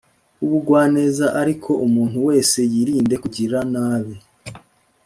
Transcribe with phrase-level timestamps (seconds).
[0.39, 4.15] w ubugwaneza ariko umuntu wese yirinde kugira nabi